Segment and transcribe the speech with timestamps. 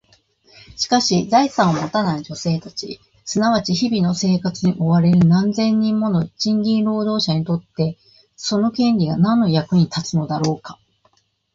[0.77, 7.99] しかし、財産を持たない女性たち、すなわち日々の生活に追われる何千人もの賃金労働者にとって、
[8.35, 10.79] その権利が何の役に立つのだろうか？